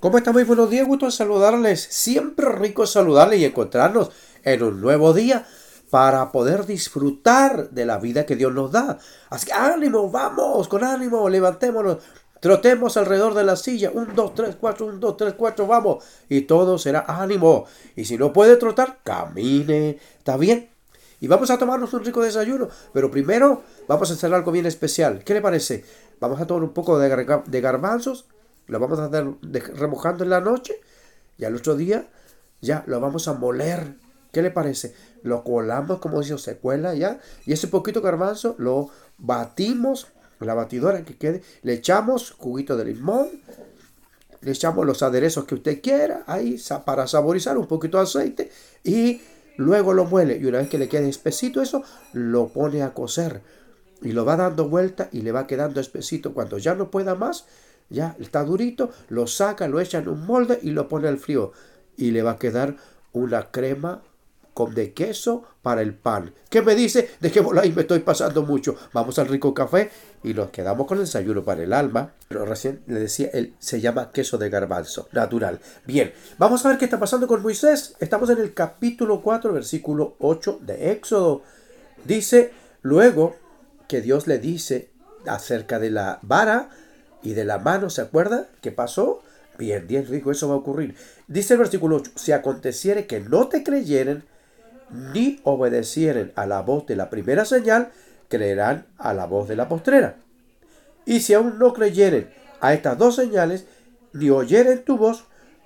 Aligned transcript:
¿Cómo 0.00 0.16
están? 0.16 0.32
Muy 0.32 0.44
buenos 0.44 0.70
días, 0.70 0.86
gusto 0.86 1.06
en 1.06 1.10
saludarles. 1.10 1.80
Siempre 1.90 2.52
rico 2.52 2.86
saludarles 2.86 3.40
y 3.40 3.44
encontrarnos 3.46 4.12
en 4.44 4.62
un 4.62 4.80
nuevo 4.80 5.12
día 5.12 5.44
para 5.90 6.30
poder 6.30 6.66
disfrutar 6.66 7.70
de 7.70 7.84
la 7.84 7.98
vida 7.98 8.24
que 8.24 8.36
Dios 8.36 8.54
nos 8.54 8.70
da. 8.70 8.96
Así 9.28 9.46
que 9.46 9.52
ánimo, 9.54 10.08
vamos, 10.08 10.68
con 10.68 10.84
ánimo, 10.84 11.28
levantémonos, 11.28 11.98
trotemos 12.38 12.96
alrededor 12.96 13.34
de 13.34 13.42
la 13.42 13.56
silla. 13.56 13.90
Un, 13.92 14.14
dos, 14.14 14.36
tres, 14.36 14.54
cuatro, 14.54 14.86
un, 14.86 15.00
dos, 15.00 15.16
tres, 15.16 15.34
cuatro, 15.36 15.66
vamos. 15.66 16.04
Y 16.28 16.42
todo 16.42 16.78
será 16.78 17.04
ánimo. 17.08 17.64
Y 17.96 18.04
si 18.04 18.16
no 18.16 18.32
puede 18.32 18.56
trotar, 18.56 19.00
camine. 19.02 19.98
¿Está 20.16 20.36
bien? 20.36 20.70
Y 21.20 21.26
vamos 21.26 21.50
a 21.50 21.58
tomarnos 21.58 21.92
un 21.92 22.04
rico 22.04 22.22
desayuno. 22.22 22.68
Pero 22.92 23.10
primero 23.10 23.62
vamos 23.88 24.12
a 24.12 24.14
hacer 24.14 24.32
algo 24.32 24.52
bien 24.52 24.66
especial. 24.66 25.24
¿Qué 25.24 25.34
le 25.34 25.40
parece? 25.40 25.84
Vamos 26.20 26.40
a 26.40 26.46
tomar 26.46 26.62
un 26.62 26.72
poco 26.72 27.00
de, 27.00 27.40
de 27.46 27.60
garbanzos 27.60 28.26
lo 28.68 28.78
vamos 28.78 28.98
a 29.00 29.06
hacer 29.06 29.26
remojando 29.74 30.24
en 30.24 30.30
la 30.30 30.40
noche 30.40 30.80
y 31.36 31.44
al 31.44 31.56
otro 31.56 31.76
día 31.76 32.08
ya 32.60 32.84
lo 32.86 33.00
vamos 33.00 33.28
a 33.28 33.34
moler. 33.34 33.96
¿Qué 34.32 34.42
le 34.42 34.50
parece? 34.50 34.94
Lo 35.22 35.42
colamos 35.42 35.98
como 35.98 36.22
si 36.22 36.36
se 36.38 36.58
cuela 36.58 36.94
ya 36.94 37.18
y 37.46 37.52
ese 37.52 37.68
poquito 37.68 38.00
garbanzo 38.02 38.54
lo 38.58 38.90
batimos 39.18 40.08
la 40.46 40.54
batidora 40.54 41.04
que 41.04 41.16
quede, 41.16 41.42
le 41.62 41.74
echamos 41.74 42.30
juguito 42.30 42.76
de 42.76 42.84
limón, 42.84 43.28
le 44.40 44.50
echamos 44.50 44.86
los 44.86 45.02
aderezos 45.02 45.44
que 45.44 45.56
usted 45.56 45.80
quiera 45.82 46.22
ahí 46.26 46.60
para 46.84 47.06
saborizar 47.06 47.58
un 47.58 47.66
poquito 47.66 47.96
de 47.96 48.04
aceite 48.04 48.50
y 48.84 49.20
luego 49.56 49.92
lo 49.92 50.04
muele 50.04 50.36
y 50.36 50.46
una 50.46 50.58
vez 50.58 50.68
que 50.68 50.78
le 50.78 50.88
quede 50.88 51.08
espesito 51.08 51.60
eso 51.60 51.82
lo 52.12 52.48
pone 52.48 52.82
a 52.82 52.94
cocer 52.94 53.42
y 54.00 54.12
lo 54.12 54.24
va 54.24 54.36
dando 54.36 54.68
vuelta 54.68 55.08
y 55.10 55.22
le 55.22 55.32
va 55.32 55.48
quedando 55.48 55.80
espesito 55.80 56.32
cuando 56.34 56.58
ya 56.58 56.76
no 56.76 56.88
pueda 56.90 57.16
más 57.16 57.46
ya 57.90 58.16
está 58.18 58.44
durito, 58.44 58.90
lo 59.08 59.26
saca, 59.26 59.68
lo 59.68 59.80
echa 59.80 59.98
en 59.98 60.08
un 60.08 60.26
molde 60.26 60.58
y 60.62 60.70
lo 60.70 60.88
pone 60.88 61.08
al 61.08 61.18
frío. 61.18 61.52
Y 61.96 62.10
le 62.10 62.22
va 62.22 62.32
a 62.32 62.38
quedar 62.38 62.76
una 63.12 63.50
crema 63.50 64.02
con 64.58 64.74
de 64.74 64.92
queso 64.92 65.44
para 65.62 65.82
el 65.82 65.94
pan. 65.94 66.34
¿Qué 66.50 66.62
me 66.62 66.74
dice? 66.74 67.10
Dejémoslo 67.20 67.60
ahí, 67.60 67.70
me 67.70 67.82
estoy 67.82 68.00
pasando 68.00 68.42
mucho. 68.42 68.74
Vamos 68.92 69.16
al 69.20 69.28
rico 69.28 69.54
café 69.54 69.88
y 70.24 70.34
nos 70.34 70.50
quedamos 70.50 70.84
con 70.88 70.98
el 70.98 71.04
desayuno 71.04 71.44
para 71.44 71.62
el 71.62 71.72
alma. 71.72 72.12
Pero 72.26 72.44
recién 72.44 72.82
le 72.88 72.98
decía, 72.98 73.30
él 73.32 73.54
se 73.60 73.80
llama 73.80 74.10
queso 74.10 74.36
de 74.36 74.50
garbanzo, 74.50 75.08
natural. 75.12 75.60
Bien, 75.86 76.12
vamos 76.38 76.64
a 76.64 76.70
ver 76.70 76.78
qué 76.78 76.86
está 76.86 76.98
pasando 76.98 77.28
con 77.28 77.40
Moisés. 77.40 77.94
Estamos 78.00 78.30
en 78.30 78.38
el 78.38 78.52
capítulo 78.52 79.22
4, 79.22 79.52
versículo 79.52 80.16
8 80.18 80.58
de 80.62 80.90
Éxodo. 80.90 81.42
Dice, 82.04 82.52
luego 82.82 83.36
que 83.86 84.00
Dios 84.00 84.26
le 84.26 84.40
dice 84.40 84.90
acerca 85.24 85.78
de 85.78 85.90
la 85.90 86.18
vara, 86.22 86.70
y 87.22 87.34
de 87.34 87.44
la 87.44 87.58
mano, 87.58 87.90
¿se 87.90 88.00
acuerda? 88.00 88.46
¿Qué 88.60 88.72
pasó? 88.72 89.22
Bien, 89.58 89.86
bien 89.86 90.06
rico, 90.06 90.30
eso 90.30 90.48
va 90.48 90.54
a 90.54 90.58
ocurrir. 90.58 90.94
Dice 91.26 91.54
el 91.54 91.58
versículo 91.58 91.96
8, 91.96 92.12
si 92.14 92.32
aconteciere 92.32 93.06
que 93.06 93.20
no 93.20 93.48
te 93.48 93.62
creyeren, 93.64 94.24
ni 94.90 95.40
obedecieren 95.44 96.32
a 96.36 96.46
la 96.46 96.62
voz 96.62 96.86
de 96.86 96.96
la 96.96 97.10
primera 97.10 97.44
señal, 97.44 97.90
creerán 98.28 98.86
a 98.98 99.12
la 99.14 99.26
voz 99.26 99.48
de 99.48 99.56
la 99.56 99.68
postrera. 99.68 100.16
Y 101.04 101.20
si 101.20 101.34
aún 101.34 101.58
no 101.58 101.72
creyeren 101.72 102.30
a 102.60 102.72
estas 102.72 102.96
dos 102.98 103.16
señales, 103.16 103.66
ni 104.12 104.30
oyeren 104.30 104.84
tu 104.84 104.96
voz, 104.96 105.24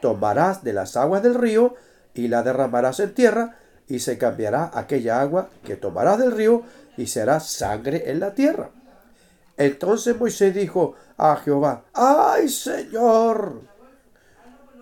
tomarás 0.00 0.64
de 0.64 0.72
las 0.72 0.96
aguas 0.96 1.22
del 1.22 1.34
río 1.34 1.74
y 2.14 2.28
la 2.28 2.42
derramarás 2.42 3.00
en 3.00 3.14
tierra, 3.14 3.56
y 3.86 3.98
se 3.98 4.16
cambiará 4.16 4.70
aquella 4.72 5.20
agua 5.20 5.50
que 5.62 5.76
tomarás 5.76 6.18
del 6.18 6.32
río 6.32 6.62
y 6.96 7.06
será 7.06 7.40
sangre 7.40 8.10
en 8.10 8.20
la 8.20 8.34
tierra. 8.34 8.70
Entonces 9.56 10.18
Moisés 10.18 10.54
dijo 10.54 10.94
a 11.16 11.36
Jehová, 11.36 11.84
¡ay 11.92 12.48
Señor! 12.48 13.62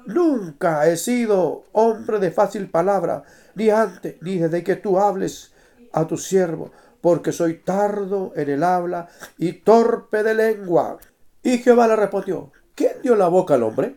Nunca 0.06 0.88
he 0.88 0.96
sido 0.96 1.64
hombre 1.72 2.18
de 2.18 2.30
fácil 2.30 2.68
palabra, 2.68 3.22
ni 3.54 3.70
antes, 3.70 4.16
ni 4.20 4.38
desde 4.38 4.64
que 4.64 4.76
tú 4.76 4.98
hables 4.98 5.52
a 5.92 6.06
tu 6.06 6.16
siervo, 6.16 6.72
porque 7.00 7.32
soy 7.32 7.58
tardo 7.58 8.32
en 8.34 8.48
el 8.48 8.64
habla 8.64 9.08
y 9.38 9.52
torpe 9.52 10.22
de 10.22 10.34
lengua. 10.34 10.98
Y 11.42 11.58
Jehová 11.58 11.86
le 11.88 11.96
respondió, 11.96 12.50
¿quién 12.74 12.94
dio 13.02 13.14
la 13.14 13.28
boca 13.28 13.54
al 13.54 13.62
hombre? 13.62 13.96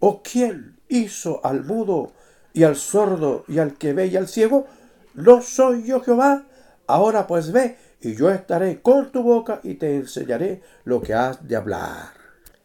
¿O 0.00 0.22
quién 0.22 0.78
hizo 0.88 1.40
al 1.44 1.64
mudo 1.64 2.12
y 2.52 2.64
al 2.64 2.76
sordo 2.76 3.44
y 3.48 3.58
al 3.58 3.74
que 3.74 3.92
ve 3.92 4.06
y 4.06 4.16
al 4.16 4.28
ciego? 4.28 4.66
¿No 5.14 5.42
soy 5.42 5.84
yo 5.84 6.00
Jehová? 6.00 6.44
Ahora 6.86 7.26
pues 7.26 7.50
ve 7.52 7.76
y 8.04 8.14
yo 8.14 8.30
estaré 8.30 8.82
con 8.82 9.10
tu 9.10 9.22
boca 9.22 9.60
y 9.62 9.74
te 9.74 9.96
enseñaré 9.96 10.62
lo 10.84 11.00
que 11.00 11.14
has 11.14 11.46
de 11.48 11.56
hablar. 11.56 12.12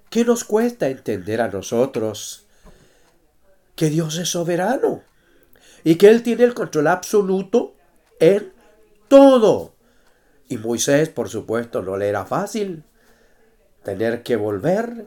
¿Qué 0.10 0.26
nos 0.26 0.44
cuesta 0.44 0.90
entender 0.90 1.40
a 1.40 1.48
nosotros 1.48 2.46
que 3.76 3.90
Dios 3.90 4.18
es 4.18 4.30
soberano 4.30 5.02
y 5.84 5.96
que 5.96 6.10
Él 6.10 6.24
tiene 6.24 6.44
el 6.44 6.54
control 6.54 6.88
absoluto 6.88 7.76
en 8.20 8.52
todo? 9.08 9.76
Y 10.50 10.58
Moisés, 10.58 11.10
por 11.10 11.30
supuesto, 11.30 11.82
no 11.82 11.96
le 11.96 12.10
era 12.10 12.26
fácil 12.26 12.84
tener 13.84 14.24
que 14.24 14.36
volver, 14.36 15.06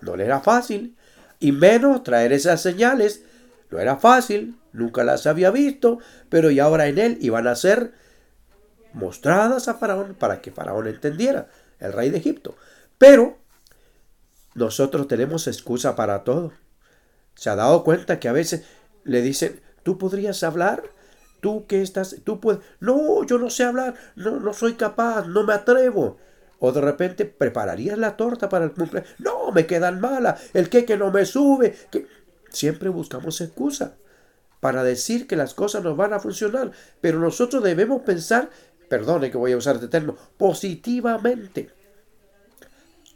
no 0.00 0.16
le 0.16 0.24
era 0.24 0.40
fácil, 0.40 0.96
y 1.40 1.52
menos 1.52 2.02
traer 2.04 2.32
esas 2.32 2.62
señales, 2.62 3.22
no 3.70 3.78
era 3.78 3.96
fácil, 3.96 4.56
nunca 4.72 5.04
las 5.04 5.26
había 5.26 5.50
visto, 5.50 5.98
pero 6.30 6.50
y 6.50 6.58
ahora 6.58 6.86
en 6.86 6.98
él 6.98 7.18
iban 7.20 7.46
a 7.46 7.54
ser 7.54 7.92
mostradas 8.94 9.68
a 9.68 9.74
Faraón 9.74 10.14
para 10.18 10.40
que 10.40 10.50
Faraón 10.50 10.86
entendiera, 10.86 11.48
el 11.80 11.92
rey 11.92 12.10
de 12.10 12.18
Egipto. 12.18 12.56
Pero 12.96 13.36
nosotros 14.54 15.08
tenemos 15.08 15.46
excusa 15.46 15.96
para 15.96 16.24
todo. 16.24 16.52
¿Se 17.34 17.50
ha 17.50 17.56
dado 17.56 17.84
cuenta 17.84 18.20
que 18.20 18.28
a 18.28 18.32
veces 18.32 18.64
le 19.02 19.20
dicen, 19.20 19.60
tú 19.82 19.98
podrías 19.98 20.42
hablar? 20.42 20.84
Tú 21.40 21.66
que 21.66 21.82
estás, 21.82 22.16
tú 22.24 22.40
puedes, 22.40 22.62
no, 22.80 23.24
yo 23.24 23.38
no 23.38 23.50
sé 23.50 23.64
hablar, 23.64 23.94
no, 24.16 24.40
no 24.40 24.54
soy 24.54 24.74
capaz, 24.74 25.26
no 25.26 25.44
me 25.44 25.52
atrevo. 25.52 26.16
O 26.58 26.72
de 26.72 26.80
repente 26.80 27.26
prepararías 27.26 27.98
la 27.98 28.16
torta 28.16 28.48
para 28.48 28.64
el 28.64 28.72
cumpleaños. 28.72 29.12
No, 29.18 29.52
me 29.52 29.66
quedan 29.66 30.00
malas, 30.00 30.40
el 30.54 30.70
queque 30.70 30.96
no 30.96 31.10
me 31.10 31.26
sube. 31.26 31.74
Que... 31.90 32.06
Siempre 32.48 32.88
buscamos 32.88 33.40
excusa 33.40 33.96
para 34.60 34.84
decir 34.84 35.26
que 35.26 35.36
las 35.36 35.52
cosas 35.52 35.82
nos 35.82 35.96
van 35.96 36.12
a 36.12 36.20
funcionar, 36.20 36.70
pero 37.00 37.18
nosotros 37.18 37.62
debemos 37.64 38.02
pensar 38.02 38.48
perdone 38.94 39.32
que 39.32 39.36
voy 39.36 39.50
a 39.50 39.56
usar 39.56 39.74
este 39.74 39.88
término, 39.88 40.16
positivamente. 40.36 41.68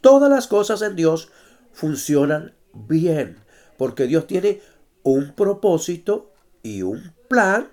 Todas 0.01 0.29
las 0.29 0.45
cosas 0.45 0.81
en 0.81 0.97
Dios 0.97 1.29
funcionan 1.71 2.53
bien, 2.73 3.37
porque 3.77 4.05
Dios 4.05 4.27
tiene 4.27 4.61
un 5.03 5.33
propósito 5.35 6.33
y 6.63 6.81
un 6.81 7.13
plan 7.29 7.69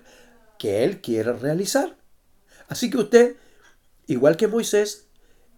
que 0.57 0.85
Él 0.85 1.01
quiere 1.01 1.33
realizar. 1.33 1.97
Así 2.69 2.89
que 2.89 2.97
usted, 2.97 3.35
igual 4.05 4.37
que 4.37 4.47
Moisés, 4.47 5.07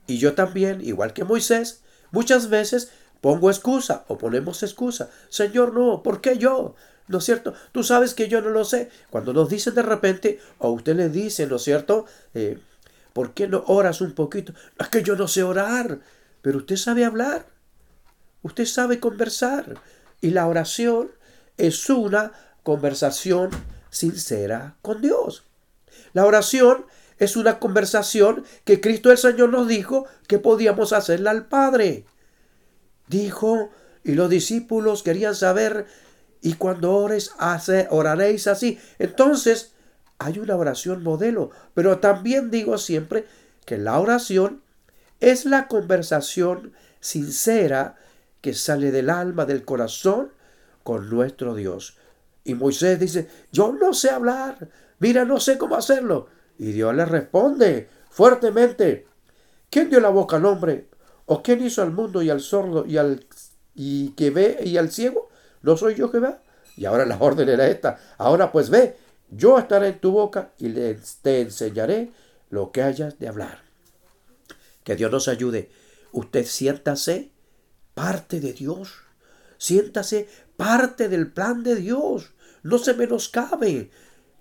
y 0.08 0.18
yo 0.18 0.34
también, 0.34 0.81
igual 0.81 1.14
que 1.14 1.24
Moisés, 1.24 1.84
muchas 2.10 2.50
veces 2.50 2.92
pongo 3.22 3.52
excusa 3.52 4.06
o 4.08 4.18
ponemos 4.18 4.64
excusa. 4.64 5.12
Señor, 5.30 5.76
no, 5.76 6.02
¿por 6.02 6.20
qué 6.20 6.40
yo? 6.40 6.74
¿No 7.09 7.18
es 7.18 7.25
cierto? 7.25 7.53
Tú 7.72 7.84
sabes 7.84 8.14
que 8.14 8.30
yo 8.30 8.40
no 8.40 8.50
lo 8.50 8.64
sé. 8.64 8.90
Cuando 9.09 9.34
nos 9.34 9.50
dicen 9.50 9.74
de 9.74 9.81
repente, 9.81 10.40
o 10.59 10.70
usted 10.70 10.96
le 10.96 11.09
dice, 11.09 11.47
¿no 11.47 11.58
es 11.58 11.64
cierto? 11.64 12.06
Eh, 12.36 12.59
¿Por 13.14 13.34
qué 13.34 13.47
no 13.47 13.64
oras 13.68 14.00
un 14.00 14.14
poquito? 14.14 14.53
Es 14.78 14.88
que 14.90 15.03
yo 15.03 15.16
no 15.16 15.28
sé 15.28 15.44
orar, 15.44 16.00
pero 16.44 16.59
usted 16.59 16.75
sabe 16.78 17.03
hablar, 17.03 17.48
usted 18.44 18.66
sabe 18.66 19.00
conversar. 19.00 19.81
Y 20.22 20.30
la 20.30 20.48
oración 20.48 21.09
es 21.58 21.90
una 21.90 22.31
conversación 22.62 23.50
sincera 23.90 24.75
con 24.84 25.02
Dios. 25.02 25.46
La 26.14 26.25
oración 26.25 26.86
es 27.18 27.36
una 27.36 27.58
conversación 27.58 28.46
que 28.66 28.81
Cristo 28.81 29.12
el 29.12 29.18
Señor 29.18 29.50
nos 29.50 29.68
dijo 29.68 30.06
que 30.28 30.38
podíamos 30.38 30.94
hacerla 30.94 31.31
al 31.31 31.48
Padre. 31.48 32.06
Dijo, 33.08 33.72
y 34.03 34.14
los 34.14 34.30
discípulos 34.30 35.02
querían 35.02 35.34
saber 35.34 35.88
y 36.41 36.53
cuando 36.53 36.94
ores, 36.94 37.31
hace, 37.38 37.88
oraréis 37.89 38.47
así. 38.47 38.80
Entonces, 38.97 39.74
hay 40.19 40.39
una 40.39 40.56
oración 40.56 41.03
modelo. 41.03 41.51
Pero 41.74 42.00
también 42.00 42.51
digo 42.51 42.77
siempre 42.77 43.25
que 43.65 43.77
la 43.77 44.00
oración 44.00 44.62
es 45.19 45.45
la 45.45 45.68
conversación 45.68 46.74
sincera 47.00 47.95
que 48.41 48.53
sale 48.53 48.91
del 48.91 49.09
alma, 49.09 49.45
del 49.45 49.65
corazón, 49.65 50.31
con 50.83 51.09
nuestro 51.09 51.56
Dios. 51.56 51.97
Y 52.44 52.56
Moisés 52.56 53.00
dice, 53.00 53.27
yo 53.51 53.74
no 53.74 53.94
sé 53.94 54.09
hablar, 54.09 54.69
mira, 55.00 55.25
no 55.25 55.39
sé 55.39 55.57
cómo 55.57 55.75
hacerlo. 55.75 56.27
Y 56.57 56.71
Dios 56.71 56.95
le 56.95 57.06
responde 57.06 57.89
fuertemente, 58.09 59.07
¿quién 59.69 59.89
dio 59.89 60.00
la 60.00 60.09
boca 60.09 60.38
al 60.38 60.45
hombre? 60.45 60.88
¿O 61.25 61.44
quién 61.44 61.63
hizo 61.63 61.81
al 61.81 61.92
mundo 61.92 62.21
y 62.21 62.30
al 62.30 62.39
sordo 62.39 62.85
y 62.85 62.97
al 62.97 63.25
y 63.75 64.09
que 64.12 64.31
ve 64.31 64.59
y 64.63 64.77
al 64.77 64.89
ciego? 64.92 65.29
¿No 65.61 65.77
soy 65.77 65.95
yo 65.95 66.09
Jehová? 66.09 66.39
Y 66.77 66.85
ahora 66.85 67.06
la 67.06 67.17
orden 67.19 67.50
era 67.50 67.67
esta. 67.67 68.00
Ahora 68.17 68.51
pues 68.51 68.69
ve, 68.69 68.95
yo 69.29 69.59
estaré 69.59 69.89
en 69.89 70.00
tu 70.00 70.11
boca 70.11 70.51
y 70.57 70.71
te 71.21 71.41
enseñaré 71.41 72.11
lo 72.50 72.71
que 72.71 72.81
hayas 72.81 73.19
de 73.19 73.27
hablar. 73.27 73.59
Que 74.83 74.95
Dios 74.95 75.11
nos 75.11 75.27
ayude. 75.27 75.69
Usted 76.11 76.45
siéntase 76.45 77.31
parte 77.94 78.39
de 78.39 78.53
Dios. 78.53 78.94
Siéntase 79.57 80.27
parte 80.57 81.09
del 81.09 81.31
plan 81.31 81.63
de 81.63 81.75
Dios. 81.75 82.31
No 82.63 82.77
se 82.77 82.94
menoscabe. 82.94 83.91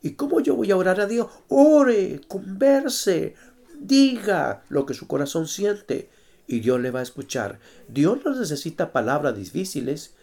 ¿Y 0.01 0.13
cómo 0.13 0.41
yo 0.41 0.55
voy 0.55 0.71
a 0.71 0.77
orar 0.77 1.01
a 1.01 1.07
Dios? 1.07 1.29
Ore, 1.49 2.21
converse, 2.29 3.35
diga 3.81 4.63
lo 4.69 4.87
que 4.87 4.95
su 4.95 5.07
corazón 5.07 5.49
siente 5.49 6.09
y 6.47 6.61
Dios 6.61 6.81
le 6.81 6.91
va 6.91 7.01
a 7.01 7.05
escuchar. 7.05 7.59
Dios 7.89 8.19
no 8.25 8.35
necesita 8.35 8.93
palabras 8.93 9.37
difíciles, 9.37 10.15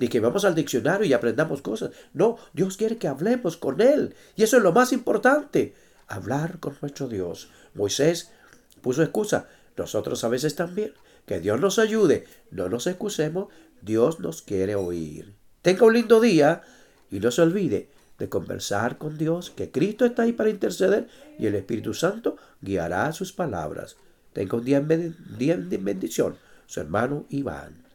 ni 0.00 0.08
que 0.08 0.18
vamos 0.18 0.46
al 0.46 0.54
diccionario 0.54 1.06
y 1.06 1.12
aprendamos 1.12 1.60
cosas. 1.60 1.90
No, 2.14 2.38
Dios 2.54 2.78
quiere 2.78 2.96
que 2.96 3.06
hablemos 3.06 3.58
con 3.58 3.82
Él. 3.82 4.14
Y 4.34 4.42
eso 4.42 4.56
es 4.56 4.62
lo 4.62 4.72
más 4.72 4.94
importante, 4.94 5.74
hablar 6.08 6.58
con 6.58 6.74
nuestro 6.80 7.06
Dios. 7.06 7.50
Moisés 7.74 8.32
puso 8.80 9.02
excusa. 9.02 9.48
Nosotros 9.76 10.24
a 10.24 10.28
veces 10.28 10.56
también. 10.56 10.94
Que 11.26 11.38
Dios 11.38 11.60
nos 11.60 11.78
ayude. 11.78 12.24
No 12.50 12.70
nos 12.70 12.86
excusemos. 12.86 13.48
Dios 13.82 14.20
nos 14.20 14.40
quiere 14.40 14.74
oír. 14.74 15.34
Tenga 15.60 15.84
un 15.84 15.92
lindo 15.92 16.18
día 16.18 16.62
y 17.10 17.20
no 17.20 17.30
se 17.30 17.42
olvide 17.42 17.90
de 18.18 18.28
conversar 18.30 18.96
con 18.96 19.18
Dios, 19.18 19.50
que 19.50 19.70
Cristo 19.70 20.04
está 20.04 20.22
ahí 20.22 20.32
para 20.32 20.50
interceder 20.50 21.08
y 21.38 21.46
el 21.46 21.54
Espíritu 21.54 21.94
Santo 21.94 22.36
guiará 22.60 23.12
sus 23.12 23.32
palabras. 23.32 23.96
Tenga 24.32 24.56
un 24.56 24.64
día, 24.64 24.80
de 24.80 25.78
bendición. 25.78 26.36
Su 26.66 26.80
hermano 26.80 27.26
Iván. 27.28 27.89